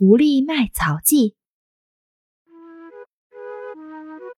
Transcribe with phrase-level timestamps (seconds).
[0.00, 1.28] 狐狸卖草记》。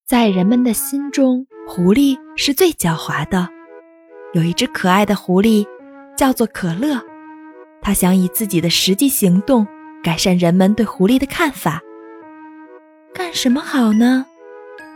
[0.04, 3.48] 在人们的心中，狐狸是最狡猾的。
[4.34, 5.64] 有一只可爱的狐狸，
[6.16, 7.00] 叫做可乐。
[7.80, 9.64] 它想以自己的实际行动
[10.02, 11.80] 改善人们对狐狸的看法。
[13.14, 14.26] 干什么好呢？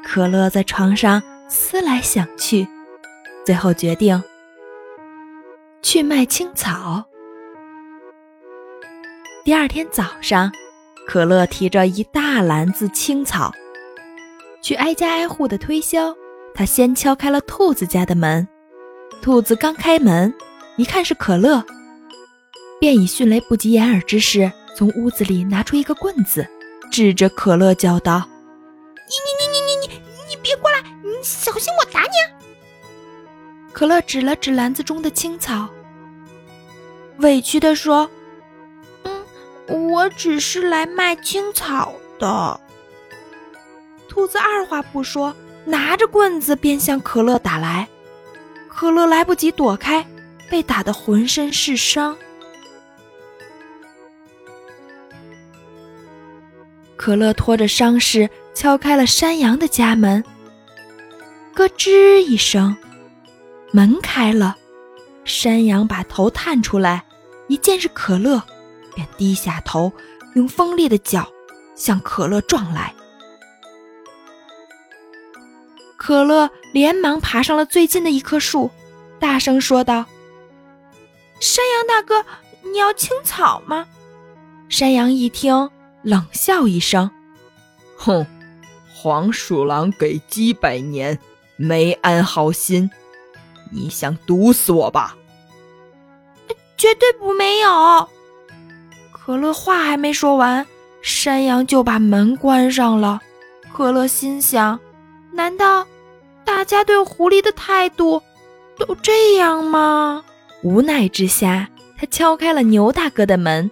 [0.02, 2.66] 可乐在床上思来想去，
[3.44, 4.20] 最后决定
[5.80, 7.04] 去卖青草。
[9.46, 10.50] 第二天早上，
[11.06, 13.52] 可乐提着一大篮子青草，
[14.60, 16.12] 去挨家挨户的推销。
[16.52, 18.48] 他先敲开了兔子家的门，
[19.22, 20.34] 兔子刚开门，
[20.74, 21.64] 一看是可乐，
[22.80, 26.44] 便以迅雷不及掩耳之势从屋子里拿出一个棍子，
[26.90, 28.28] 指着可乐叫道。
[28.96, 30.82] 你你你你你你你别过来！
[31.04, 32.08] 你小心我打你！
[33.72, 35.68] 可乐指了指篮子中的青草，
[37.18, 38.10] 委屈地说：“，
[39.68, 42.60] 我只是来卖青草的。”
[44.08, 47.88] 兔子二话不说，拿着棍子便向可乐打来。
[48.68, 50.06] 可乐来不及躲开，
[50.50, 52.16] 被打得浑身是伤。
[56.96, 58.28] 可乐拖着伤势。
[58.54, 60.24] 敲开了山羊的家门，
[61.54, 62.74] 咯吱一声，
[63.70, 64.56] 门开了。
[65.22, 67.04] 山羊把头探出来，
[67.48, 68.42] 一见是可乐，
[68.96, 69.92] 便低下头，
[70.34, 71.30] 用锋利的角
[71.76, 72.92] 向可乐撞来。
[75.96, 78.70] 可乐连忙爬上了最近的一棵树，
[79.20, 80.06] 大声说道
[81.38, 82.24] ：“山羊大哥，
[82.62, 83.86] 你要青草吗？”
[84.68, 85.70] 山羊一听，
[86.02, 87.10] 冷笑一声
[87.96, 88.26] ：“哼。”
[88.98, 91.20] 黄鼠狼给鸡拜年，
[91.56, 92.90] 没安好心，
[93.70, 95.16] 你想毒死我吧？
[96.76, 98.08] 绝对不没有。
[99.26, 100.64] 可乐话还没说完，
[101.02, 103.20] 山羊就把门关上了。
[103.72, 104.78] 可乐心想：
[105.32, 105.84] 难道
[106.44, 108.22] 大家对狐狸的态度
[108.78, 110.24] 都这样吗？
[110.62, 111.68] 无奈之下，
[111.98, 113.68] 他敲开了牛大哥的门。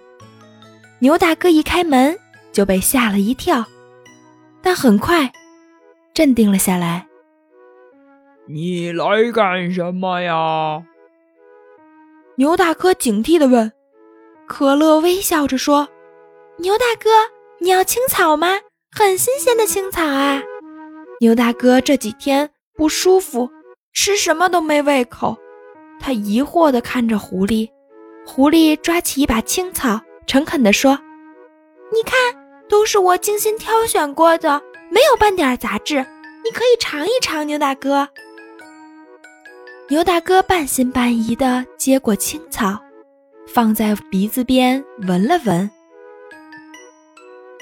[0.98, 2.18] 牛大哥一开门
[2.50, 3.64] 就被吓了一跳。
[4.60, 5.30] 但很快，
[6.12, 7.06] 镇定了下来。
[8.48, 10.82] 你来干什么呀？
[12.34, 13.70] 牛大哥警惕地问。
[14.46, 15.88] 可乐微笑着说
[16.58, 17.10] ：“牛大哥，
[17.58, 18.58] 你要青草吗？
[18.96, 20.42] 很新鲜的青草啊！”
[21.20, 23.50] 牛大哥这几天不舒服，
[23.92, 25.36] 吃什么都没胃口。
[26.00, 27.68] 他疑惑地看着狐狸。
[28.26, 30.98] 狐狸抓起一把青草，诚恳地说
[31.92, 32.14] ：“你看。”
[32.66, 35.96] 都是我精心挑选过的，没有半点杂质。
[36.42, 38.08] 你可以尝一尝，牛大哥。
[39.90, 42.80] 牛大哥半信半疑地接过青草，
[43.46, 45.70] 放在鼻子边闻了闻，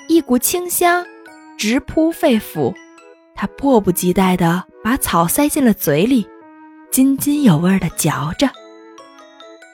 [0.08, 1.04] 一股清香
[1.58, 2.74] 直扑肺腑。
[3.34, 6.26] 他迫不及待地把草塞进了嘴里，
[6.90, 8.48] 津津有味地嚼着。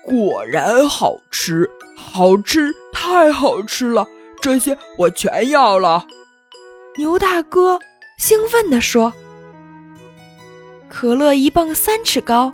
[0.05, 4.07] 果然好吃，好吃，太好吃了！
[4.41, 6.07] 这些我全要了，
[6.97, 7.79] 牛大哥
[8.17, 9.13] 兴奋地说。
[10.89, 12.53] 可乐一蹦三尺高，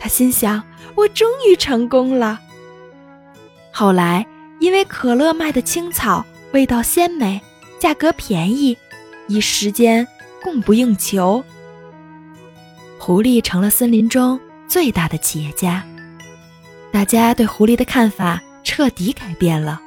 [0.00, 0.62] 他心想：
[0.94, 2.40] 我终于成功了。
[3.76, 4.24] 后来，
[4.60, 7.40] 因为可乐卖的青草味道鲜美，
[7.80, 8.78] 价格便宜，
[9.26, 10.06] 一时间
[10.40, 11.44] 供不应求，
[13.00, 15.84] 狐狸成了森林中最大的企业家。
[16.92, 19.80] 大家对狐狸的看法彻底改变了。